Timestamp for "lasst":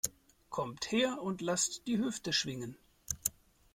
1.41-1.85